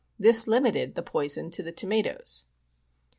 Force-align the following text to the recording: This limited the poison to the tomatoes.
This 0.17 0.47
limited 0.47 0.95
the 0.95 1.03
poison 1.03 1.51
to 1.51 1.61
the 1.61 1.71
tomatoes. 1.71 2.45